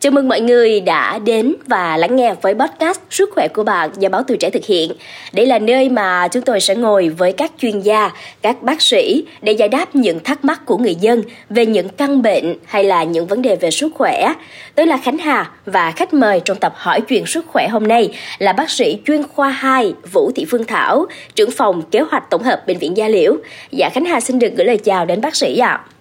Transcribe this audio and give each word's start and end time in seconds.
Chào 0.00 0.12
mừng 0.12 0.28
mọi 0.28 0.40
người 0.40 0.80
đã 0.80 1.18
đến 1.18 1.54
và 1.66 1.96
lắng 1.96 2.16
nghe 2.16 2.34
với 2.42 2.54
podcast 2.54 3.00
Sức 3.10 3.30
khỏe 3.34 3.48
của 3.48 3.64
bạn 3.64 3.90
do 3.98 4.08
báo 4.08 4.22
Tuổi 4.22 4.36
Trẻ 4.36 4.50
thực 4.50 4.64
hiện. 4.64 4.92
Đây 5.32 5.46
là 5.46 5.58
nơi 5.58 5.88
mà 5.88 6.28
chúng 6.28 6.42
tôi 6.42 6.60
sẽ 6.60 6.74
ngồi 6.74 7.08
với 7.08 7.32
các 7.32 7.52
chuyên 7.58 7.80
gia, 7.80 8.10
các 8.42 8.62
bác 8.62 8.82
sĩ 8.82 9.24
để 9.42 9.52
giải 9.52 9.68
đáp 9.68 9.96
những 9.96 10.20
thắc 10.20 10.44
mắc 10.44 10.66
của 10.66 10.78
người 10.78 10.94
dân 10.94 11.22
về 11.50 11.66
những 11.66 11.88
căn 11.88 12.22
bệnh 12.22 12.54
hay 12.64 12.84
là 12.84 13.04
những 13.04 13.26
vấn 13.26 13.42
đề 13.42 13.56
về 13.56 13.70
sức 13.70 13.92
khỏe. 13.94 14.32
Tôi 14.74 14.86
là 14.86 14.96
Khánh 14.96 15.18
Hà 15.18 15.50
và 15.66 15.90
khách 15.90 16.14
mời 16.14 16.40
trong 16.44 16.56
tập 16.56 16.72
hỏi 16.76 17.00
chuyện 17.00 17.26
sức 17.26 17.46
khỏe 17.48 17.68
hôm 17.68 17.88
nay 17.88 18.14
là 18.38 18.52
bác 18.52 18.70
sĩ 18.70 18.98
chuyên 19.06 19.22
khoa 19.22 19.48
2 19.48 19.94
Vũ 20.12 20.30
Thị 20.36 20.44
Phương 20.48 20.64
Thảo, 20.64 21.06
trưởng 21.34 21.50
phòng 21.50 21.82
kế 21.82 22.00
hoạch 22.00 22.30
tổng 22.30 22.42
hợp 22.42 22.66
Bệnh 22.66 22.78
viện 22.78 22.96
Gia 22.96 23.08
Liễu. 23.08 23.36
Dạ 23.70 23.88
Khánh 23.94 24.04
Hà 24.04 24.20
xin 24.20 24.38
được 24.38 24.52
gửi 24.56 24.66
lời 24.66 24.78
chào 24.78 25.04
đến 25.06 25.20
bác 25.20 25.36
sĩ 25.36 25.58
ạ. 25.58 25.68
À. 25.68 25.99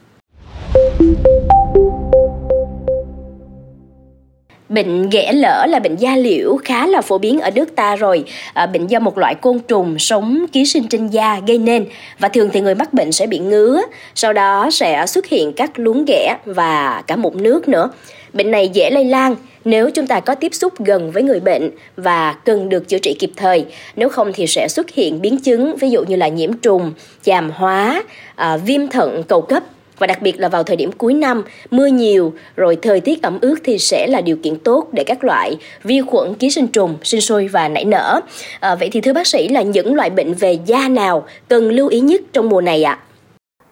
Bệnh 4.70 5.10
ghẻ 5.10 5.32
lở 5.34 5.66
là 5.70 5.80
bệnh 5.80 5.96
da 5.96 6.16
liễu 6.16 6.58
khá 6.64 6.88
là 6.88 7.02
phổ 7.02 7.18
biến 7.18 7.40
ở 7.40 7.52
nước 7.52 7.76
ta 7.76 7.96
rồi. 7.96 8.24
À, 8.54 8.66
bệnh 8.66 8.88
do 8.88 9.00
một 9.00 9.18
loại 9.18 9.36
côn 9.36 9.60
trùng 9.60 10.00
sống 10.00 10.46
ký 10.52 10.66
sinh 10.66 10.88
trên 10.88 11.08
da 11.08 11.40
gây 11.48 11.58
nên 11.58 11.86
và 12.20 12.28
thường 12.28 12.50
thì 12.54 12.62
người 12.62 12.76
mắc 12.76 12.94
bệnh 12.94 13.12
sẽ 13.12 13.28
bị 13.28 13.40
ngứa, 13.40 13.82
sau 14.16 14.34
đó 14.34 14.70
sẽ 14.72 15.06
xuất 15.08 15.26
hiện 15.26 15.54
các 15.54 15.80
luống 15.80 16.06
ghẻ 16.08 16.38
và 16.46 17.04
cả 17.08 17.16
mụn 17.16 17.44
nước 17.44 17.68
nữa. 17.68 17.92
Bệnh 18.34 18.52
này 18.52 18.70
dễ 18.70 18.90
lây 18.90 19.06
lan 19.06 19.36
nếu 19.66 19.90
chúng 19.92 20.08
ta 20.08 20.20
có 20.20 20.36
tiếp 20.36 20.54
xúc 20.54 20.74
gần 20.80 21.12
với 21.12 21.24
người 21.24 21.40
bệnh 21.40 21.72
và 21.98 22.36
cần 22.46 22.70
được 22.70 22.88
chữa 22.88 22.98
trị 22.98 23.16
kịp 23.20 23.32
thời. 23.36 23.66
Nếu 23.96 24.10
không 24.10 24.32
thì 24.34 24.48
sẽ 24.48 24.68
xuất 24.68 24.92
hiện 24.92 25.22
biến 25.22 25.38
chứng 25.38 25.76
ví 25.76 25.90
dụ 25.90 26.04
như 26.04 26.16
là 26.16 26.28
nhiễm 26.28 26.54
trùng, 26.54 26.94
chàm 27.24 27.52
hóa, 27.56 28.04
à, 28.36 28.58
viêm 28.58 28.88
thận 28.88 29.24
cầu 29.28 29.42
cấp 29.42 29.64
và 30.00 30.08
đặc 30.08 30.22
biệt 30.22 30.40
là 30.40 30.50
vào 30.50 30.64
thời 30.64 30.76
điểm 30.76 30.92
cuối 30.92 31.14
năm 31.14 31.44
mưa 31.72 31.88
nhiều 31.88 32.34
rồi 32.56 32.78
thời 32.82 33.00
tiết 33.00 33.22
ẩm 33.22 33.40
ướt 33.42 33.56
thì 33.64 33.78
sẽ 33.78 34.08
là 34.08 34.22
điều 34.22 34.36
kiện 34.44 34.56
tốt 34.56 34.88
để 34.92 35.04
các 35.04 35.24
loại 35.24 35.58
vi 35.84 36.02
khuẩn 36.02 36.34
ký 36.34 36.50
sinh 36.50 36.68
trùng 36.68 36.98
sinh 37.04 37.22
sôi 37.22 37.48
và 37.48 37.68
nảy 37.68 37.86
nở. 37.86 38.22
À, 38.60 38.76
vậy 38.76 38.90
thì 38.92 39.02
thưa 39.02 39.14
bác 39.14 39.28
sĩ 39.28 39.48
là 39.48 39.62
những 39.62 39.96
loại 39.96 40.10
bệnh 40.10 40.34
về 40.34 40.58
da 40.66 40.88
nào 40.88 41.26
cần 41.48 41.70
lưu 41.70 41.88
ý 41.88 42.00
nhất 42.00 42.22
trong 42.34 42.50
mùa 42.50 42.62
này 42.62 42.84
ạ? 42.84 43.00
À, 43.02 43.09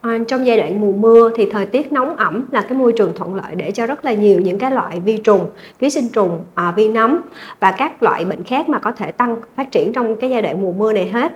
À, 0.08 0.18
trong 0.28 0.46
giai 0.46 0.58
đoạn 0.58 0.82
mùa 0.82 0.92
mưa 0.92 1.32
thì 1.36 1.50
thời 1.52 1.66
tiết 1.66 1.92
nóng 1.92 2.16
ẩm 2.16 2.46
là 2.52 2.62
cái 2.62 2.78
môi 2.78 2.94
trường 2.94 3.14
thuận 3.16 3.36
lợi 3.36 3.56
để 3.56 3.72
cho 3.72 3.88
rất 3.88 4.06
là 4.06 4.14
nhiều 4.14 4.40
những 4.40 4.60
cái 4.60 4.72
loại 4.72 5.00
vi 5.00 5.18
trùng, 5.18 5.50
ký 5.80 5.90
sinh 5.90 6.10
trùng, 6.10 6.40
à, 6.54 6.74
vi 6.76 6.90
nấm 6.90 7.22
và 7.60 7.72
các 7.72 8.04
loại 8.04 8.26
bệnh 8.26 8.44
khác 8.44 8.70
mà 8.70 8.80
có 8.80 8.92
thể 8.92 9.12
tăng 9.12 9.36
phát 9.56 9.72
triển 9.72 9.94
trong 9.94 10.16
cái 10.16 10.30
giai 10.30 10.42
đoạn 10.42 10.62
mùa 10.62 10.72
mưa 10.72 10.94
này 10.94 11.10
hết. 11.10 11.32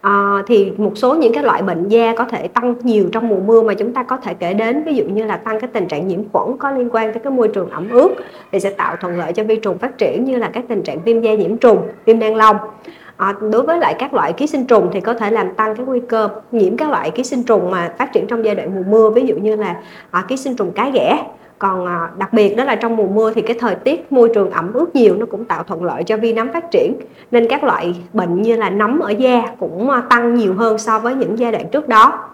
À, 0.00 0.42
thì 0.46 0.72
một 0.76 0.92
số 0.94 1.14
những 1.14 1.34
cái 1.34 1.44
loại 1.44 1.62
bệnh 1.62 1.88
da 1.88 2.14
có 2.16 2.24
thể 2.24 2.48
tăng 2.48 2.74
nhiều 2.82 3.08
trong 3.12 3.28
mùa 3.28 3.40
mưa 3.46 3.62
mà 3.62 3.74
chúng 3.74 3.92
ta 3.92 4.02
có 4.02 4.16
thể 4.16 4.34
kể 4.34 4.54
đến 4.54 4.84
ví 4.84 4.94
dụ 4.94 5.04
như 5.04 5.24
là 5.24 5.36
tăng 5.36 5.60
cái 5.60 5.70
tình 5.72 5.88
trạng 5.88 6.08
nhiễm 6.08 6.20
khuẩn 6.32 6.58
có 6.58 6.70
liên 6.70 6.88
quan 6.92 7.12
tới 7.12 7.20
cái 7.24 7.32
môi 7.32 7.48
trường 7.48 7.70
ẩm 7.70 7.90
ướt 7.90 8.08
thì 8.52 8.60
sẽ 8.60 8.70
tạo 8.70 8.96
thuận 9.00 9.18
lợi 9.18 9.32
cho 9.32 9.44
vi 9.44 9.56
trùng 9.56 9.78
phát 9.78 9.98
triển 9.98 10.24
như 10.24 10.36
là 10.36 10.50
các 10.52 10.64
tình 10.68 10.82
trạng 10.82 11.02
viêm 11.04 11.20
da 11.20 11.34
nhiễm 11.34 11.56
trùng 11.56 11.78
viêm 12.04 12.18
nang 12.18 12.36
lông. 12.36 12.56
À, 13.16 13.34
đối 13.50 13.62
với 13.62 13.78
lại 13.78 13.94
các 13.98 14.14
loại 14.14 14.32
ký 14.32 14.46
sinh 14.46 14.66
trùng 14.66 14.90
thì 14.92 15.00
có 15.00 15.14
thể 15.14 15.30
làm 15.30 15.54
tăng 15.54 15.76
cái 15.76 15.86
nguy 15.86 16.00
cơ 16.08 16.28
nhiễm 16.52 16.76
các 16.76 16.90
loại 16.90 17.10
ký 17.10 17.24
sinh 17.24 17.42
trùng 17.42 17.70
mà 17.70 17.92
phát 17.98 18.12
triển 18.12 18.26
trong 18.26 18.44
giai 18.44 18.54
đoạn 18.54 18.74
mùa 18.74 18.82
mưa 18.82 19.10
ví 19.10 19.22
dụ 19.26 19.34
như 19.34 19.56
là 19.56 19.76
à, 20.10 20.24
ký 20.28 20.36
sinh 20.36 20.56
trùng 20.56 20.72
cái 20.72 20.90
ghẻ 20.94 21.24
còn 21.58 21.86
à, 21.86 22.08
đặc 22.18 22.32
biệt 22.32 22.56
đó 22.56 22.64
là 22.64 22.74
trong 22.74 22.96
mùa 22.96 23.06
mưa 23.06 23.32
thì 23.34 23.42
cái 23.42 23.56
thời 23.60 23.74
tiết 23.74 24.12
môi 24.12 24.30
trường 24.34 24.50
ẩm 24.50 24.72
ướt 24.72 24.96
nhiều 24.96 25.16
nó 25.16 25.26
cũng 25.26 25.44
tạo 25.44 25.62
thuận 25.62 25.84
lợi 25.84 26.04
cho 26.04 26.16
vi 26.16 26.32
nấm 26.32 26.52
phát 26.52 26.70
triển. 26.70 26.92
Nên 27.30 27.48
các 27.48 27.64
loại 27.64 27.94
bệnh 28.12 28.42
như 28.42 28.56
là 28.56 28.70
nấm 28.70 28.98
ở 28.98 29.10
da 29.10 29.42
cũng 29.58 29.90
à, 29.90 30.02
tăng 30.10 30.34
nhiều 30.34 30.54
hơn 30.54 30.78
so 30.78 30.98
với 30.98 31.14
những 31.14 31.38
giai 31.38 31.52
đoạn 31.52 31.68
trước 31.68 31.88
đó. 31.88 32.28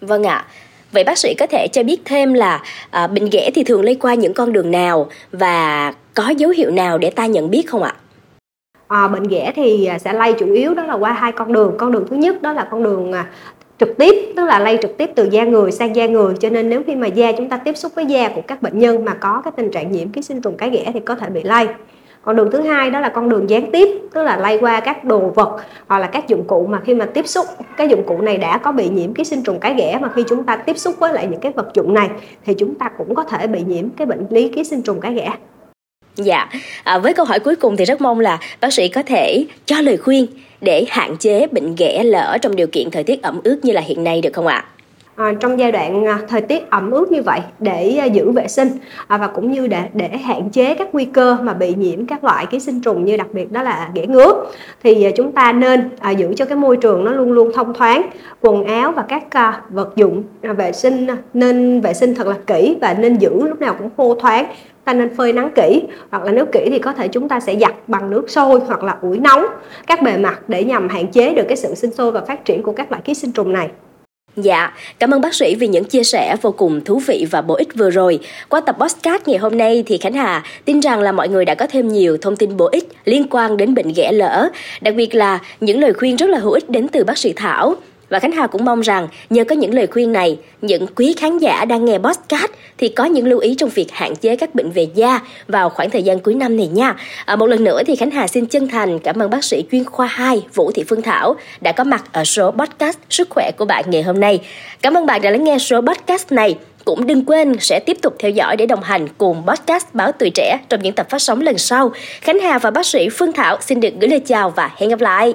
Vâng 0.00 0.22
ạ. 0.22 0.44
Vậy 0.92 1.04
bác 1.04 1.18
sĩ 1.18 1.34
có 1.38 1.46
thể 1.46 1.68
cho 1.72 1.82
biết 1.82 2.00
thêm 2.04 2.34
là 2.34 2.62
à, 2.90 3.06
bệnh 3.06 3.28
ghẻ 3.32 3.50
thì 3.54 3.64
thường 3.64 3.82
lây 3.82 3.94
qua 3.94 4.14
những 4.14 4.34
con 4.34 4.52
đường 4.52 4.70
nào 4.70 5.06
và 5.32 5.92
có 6.14 6.28
dấu 6.28 6.50
hiệu 6.50 6.70
nào 6.70 6.98
để 6.98 7.10
ta 7.10 7.26
nhận 7.26 7.50
biết 7.50 7.62
không 7.70 7.82
ạ? 7.82 7.94
À, 8.90 9.08
bệnh 9.08 9.22
ghẻ 9.22 9.52
thì 9.56 9.86
à, 9.86 9.98
sẽ 9.98 10.12
lây 10.12 10.32
chủ 10.32 10.52
yếu 10.52 10.74
đó 10.74 10.82
là 10.82 10.94
qua 10.94 11.12
hai 11.12 11.32
con 11.32 11.52
đường. 11.52 11.74
Con 11.78 11.92
đường 11.92 12.06
thứ 12.10 12.16
nhất 12.16 12.42
đó 12.42 12.52
là 12.52 12.68
con 12.70 12.82
đường 12.82 13.12
à, 13.12 13.26
trực 13.78 13.96
tiếp 13.98 14.14
tức 14.36 14.44
là 14.44 14.58
lây 14.58 14.78
trực 14.82 14.96
tiếp 14.96 15.10
từ 15.14 15.28
da 15.30 15.44
người 15.44 15.72
sang 15.72 15.96
da 15.96 16.06
người. 16.06 16.34
Cho 16.40 16.50
nên 16.50 16.68
nếu 16.68 16.82
khi 16.86 16.94
mà 16.94 17.06
da 17.06 17.32
chúng 17.32 17.48
ta 17.48 17.56
tiếp 17.56 17.76
xúc 17.76 17.92
với 17.94 18.06
da 18.06 18.28
của 18.28 18.40
các 18.46 18.62
bệnh 18.62 18.78
nhân 18.78 19.04
mà 19.04 19.14
có 19.14 19.40
cái 19.44 19.52
tình 19.56 19.70
trạng 19.70 19.92
nhiễm 19.92 20.08
ký 20.08 20.22
sinh 20.22 20.40
trùng 20.40 20.56
cái 20.56 20.70
ghẻ 20.70 20.90
thì 20.94 21.00
có 21.00 21.14
thể 21.14 21.30
bị 21.30 21.42
lây. 21.42 21.68
Còn 22.22 22.36
đường 22.36 22.50
thứ 22.50 22.60
hai 22.60 22.90
đó 22.90 23.00
là 23.00 23.08
con 23.08 23.28
đường 23.28 23.50
gián 23.50 23.70
tiếp 23.70 23.88
tức 24.14 24.22
là 24.22 24.36
lây 24.36 24.58
qua 24.58 24.80
các 24.80 25.04
đồ 25.04 25.18
vật 25.18 25.56
hoặc 25.86 25.98
là 25.98 26.06
các 26.06 26.28
dụng 26.28 26.44
cụ 26.44 26.66
mà 26.66 26.80
khi 26.84 26.94
mà 26.94 27.06
tiếp 27.06 27.26
xúc 27.26 27.46
cái 27.76 27.88
dụng 27.88 28.02
cụ 28.06 28.20
này 28.20 28.38
đã 28.38 28.58
có 28.58 28.72
bị 28.72 28.88
nhiễm 28.88 29.14
ký 29.14 29.24
sinh 29.24 29.42
trùng 29.42 29.60
cái 29.60 29.74
ghẻ 29.74 29.98
mà 30.02 30.10
khi 30.14 30.24
chúng 30.28 30.44
ta 30.44 30.56
tiếp 30.56 30.78
xúc 30.78 30.94
với 30.98 31.12
lại 31.12 31.26
những 31.30 31.40
cái 31.40 31.52
vật 31.52 31.68
dụng 31.74 31.94
này 31.94 32.10
thì 32.44 32.54
chúng 32.54 32.74
ta 32.74 32.90
cũng 32.98 33.14
có 33.14 33.24
thể 33.24 33.46
bị 33.46 33.62
nhiễm 33.66 33.88
cái 33.90 34.06
bệnh 34.06 34.26
lý 34.30 34.48
ký 34.48 34.64
sinh 34.64 34.82
trùng 34.82 35.00
cái 35.00 35.14
ghẻ. 35.14 35.32
Dạ, 36.24 36.48
à, 36.84 36.98
với 36.98 37.14
câu 37.14 37.26
hỏi 37.26 37.40
cuối 37.40 37.56
cùng 37.56 37.76
thì 37.76 37.84
rất 37.84 38.00
mong 38.00 38.20
là 38.20 38.38
bác 38.60 38.72
sĩ 38.72 38.88
có 38.88 39.02
thể 39.02 39.44
cho 39.66 39.80
lời 39.80 39.96
khuyên 39.96 40.26
để 40.60 40.84
hạn 40.88 41.16
chế 41.16 41.46
bệnh 41.46 41.74
ghẻ 41.74 42.02
lở 42.04 42.38
trong 42.42 42.56
điều 42.56 42.66
kiện 42.66 42.90
thời 42.90 43.04
tiết 43.04 43.22
ẩm 43.22 43.40
ướt 43.44 43.58
như 43.62 43.72
là 43.72 43.80
hiện 43.80 44.04
nay 44.04 44.20
được 44.20 44.30
không 44.32 44.46
ạ? 44.46 44.64
À, 45.20 45.32
trong 45.40 45.58
giai 45.58 45.72
đoạn 45.72 46.06
à, 46.06 46.18
thời 46.28 46.40
tiết 46.40 46.70
ẩm 46.70 46.90
ướt 46.90 47.12
như 47.12 47.22
vậy 47.22 47.40
để 47.58 47.96
à, 47.96 48.04
giữ 48.04 48.30
vệ 48.30 48.48
sinh 48.48 48.68
à, 49.06 49.18
và 49.18 49.26
cũng 49.26 49.52
như 49.52 49.66
để 49.66 49.82
để 49.94 50.08
hạn 50.08 50.50
chế 50.50 50.74
các 50.74 50.88
nguy 50.92 51.04
cơ 51.04 51.36
mà 51.42 51.54
bị 51.54 51.74
nhiễm 51.74 52.06
các 52.06 52.24
loại 52.24 52.46
ký 52.46 52.60
sinh 52.60 52.80
trùng 52.80 53.04
như 53.04 53.16
đặc 53.16 53.26
biệt 53.32 53.52
đó 53.52 53.62
là 53.62 53.90
ghẻ 53.94 54.06
ngứa 54.06 54.44
thì 54.82 55.04
à, 55.04 55.10
chúng 55.16 55.32
ta 55.32 55.52
nên 55.52 55.88
à, 56.00 56.10
giữ 56.10 56.34
cho 56.36 56.44
cái 56.44 56.56
môi 56.56 56.76
trường 56.76 57.04
nó 57.04 57.12
luôn 57.12 57.32
luôn 57.32 57.50
thông 57.54 57.74
thoáng 57.74 58.10
quần 58.40 58.64
áo 58.64 58.92
và 58.92 59.02
các 59.02 59.30
à, 59.30 59.62
vật 59.68 59.96
dụng 59.96 60.22
à, 60.42 60.52
vệ 60.52 60.72
sinh 60.72 61.06
à, 61.06 61.16
nên 61.34 61.80
vệ 61.80 61.94
sinh 61.94 62.14
thật 62.14 62.26
là 62.26 62.36
kỹ 62.46 62.76
và 62.80 62.94
nên 62.94 63.14
giữ 63.18 63.48
lúc 63.48 63.60
nào 63.60 63.74
cũng 63.78 63.90
khô 63.96 64.14
thoáng 64.14 64.46
ta 64.84 64.94
nên 64.94 65.16
phơi 65.16 65.32
nắng 65.32 65.50
kỹ 65.54 65.82
hoặc 66.10 66.24
là 66.24 66.32
nếu 66.32 66.46
kỹ 66.46 66.68
thì 66.70 66.78
có 66.78 66.92
thể 66.92 67.08
chúng 67.08 67.28
ta 67.28 67.40
sẽ 67.40 67.56
giặt 67.56 67.74
bằng 67.86 68.10
nước 68.10 68.30
sôi 68.30 68.60
hoặc 68.66 68.82
là 68.82 68.96
ủi 69.02 69.18
nóng 69.18 69.44
các 69.86 70.02
bề 70.02 70.16
mặt 70.16 70.40
để 70.48 70.64
nhằm 70.64 70.88
hạn 70.88 71.06
chế 71.06 71.34
được 71.34 71.44
cái 71.48 71.56
sự 71.56 71.74
sinh 71.74 71.90
sôi 71.90 72.12
và 72.12 72.20
phát 72.20 72.44
triển 72.44 72.62
của 72.62 72.72
các 72.72 72.90
loại 72.90 73.02
ký 73.04 73.14
sinh 73.14 73.32
trùng 73.32 73.52
này. 73.52 73.70
Dạ, 74.36 74.72
cảm 74.98 75.14
ơn 75.14 75.20
bác 75.20 75.34
sĩ 75.34 75.54
vì 75.54 75.68
những 75.68 75.84
chia 75.84 76.04
sẻ 76.04 76.36
vô 76.42 76.50
cùng 76.52 76.84
thú 76.84 76.98
vị 77.06 77.26
và 77.30 77.42
bổ 77.42 77.54
ích 77.54 77.74
vừa 77.74 77.90
rồi. 77.90 78.18
Qua 78.48 78.60
tập 78.60 78.76
podcast 78.80 79.28
ngày 79.28 79.38
hôm 79.38 79.58
nay 79.58 79.82
thì 79.86 79.98
Khánh 79.98 80.12
Hà 80.12 80.42
tin 80.64 80.80
rằng 80.80 81.00
là 81.00 81.12
mọi 81.12 81.28
người 81.28 81.44
đã 81.44 81.54
có 81.54 81.66
thêm 81.66 81.88
nhiều 81.88 82.16
thông 82.16 82.36
tin 82.36 82.56
bổ 82.56 82.68
ích 82.72 82.88
liên 83.04 83.26
quan 83.30 83.56
đến 83.56 83.74
bệnh 83.74 83.92
ghẻ 83.96 84.12
lỡ, 84.12 84.48
đặc 84.80 84.94
biệt 84.94 85.14
là 85.14 85.38
những 85.60 85.80
lời 85.80 85.92
khuyên 85.92 86.16
rất 86.16 86.30
là 86.30 86.38
hữu 86.38 86.52
ích 86.52 86.70
đến 86.70 86.88
từ 86.88 87.04
bác 87.04 87.18
sĩ 87.18 87.32
Thảo 87.32 87.74
và 88.10 88.18
Khánh 88.18 88.32
Hà 88.32 88.46
cũng 88.46 88.64
mong 88.64 88.80
rằng 88.80 89.08
nhờ 89.30 89.44
có 89.44 89.54
những 89.54 89.74
lời 89.74 89.86
khuyên 89.86 90.12
này, 90.12 90.38
những 90.62 90.86
quý 90.96 91.14
khán 91.18 91.38
giả 91.38 91.64
đang 91.64 91.84
nghe 91.84 91.98
podcast 91.98 92.50
thì 92.78 92.88
có 92.88 93.04
những 93.04 93.26
lưu 93.26 93.38
ý 93.38 93.54
trong 93.54 93.68
việc 93.68 93.86
hạn 93.90 94.16
chế 94.16 94.36
các 94.36 94.54
bệnh 94.54 94.70
về 94.70 94.86
da 94.94 95.20
vào 95.48 95.68
khoảng 95.68 95.90
thời 95.90 96.02
gian 96.02 96.20
cuối 96.20 96.34
năm 96.34 96.56
này 96.56 96.66
nha. 96.66 96.94
À, 97.24 97.36
một 97.36 97.46
lần 97.46 97.64
nữa 97.64 97.82
thì 97.86 97.96
Khánh 97.96 98.10
Hà 98.10 98.26
xin 98.26 98.46
chân 98.46 98.68
thành 98.68 98.98
cảm 98.98 99.22
ơn 99.22 99.30
bác 99.30 99.44
sĩ 99.44 99.64
chuyên 99.72 99.84
khoa 99.84 100.06
2 100.06 100.42
Vũ 100.54 100.72
Thị 100.72 100.84
Phương 100.88 101.02
Thảo 101.02 101.36
đã 101.60 101.72
có 101.72 101.84
mặt 101.84 102.04
ở 102.12 102.24
số 102.24 102.50
podcast 102.50 102.98
Sức 103.10 103.28
khỏe 103.30 103.50
của 103.58 103.64
bạn 103.64 103.84
ngày 103.88 104.02
hôm 104.02 104.20
nay. 104.20 104.40
Cảm 104.82 104.96
ơn 104.96 105.06
bạn 105.06 105.22
đã 105.22 105.30
lắng 105.30 105.44
nghe 105.44 105.58
số 105.58 105.80
podcast 105.80 106.32
này 106.32 106.56
cũng 106.84 107.06
đừng 107.06 107.24
quên 107.24 107.56
sẽ 107.60 107.80
tiếp 107.86 107.96
tục 108.02 108.16
theo 108.18 108.30
dõi 108.30 108.56
để 108.56 108.66
đồng 108.66 108.82
hành 108.82 109.08
cùng 109.18 109.42
podcast 109.46 109.86
Báo 109.92 110.12
Tuổi 110.12 110.30
Trẻ 110.34 110.58
trong 110.68 110.82
những 110.82 110.94
tập 110.94 111.06
phát 111.10 111.18
sóng 111.18 111.40
lần 111.40 111.58
sau. 111.58 111.92
Khánh 112.20 112.38
Hà 112.38 112.58
và 112.58 112.70
bác 112.70 112.86
sĩ 112.86 113.08
Phương 113.08 113.32
Thảo 113.32 113.56
xin 113.60 113.80
được 113.80 113.94
gửi 114.00 114.08
lời 114.08 114.20
chào 114.20 114.50
và 114.50 114.70
hẹn 114.76 114.90
gặp 114.90 115.00
lại. 115.00 115.34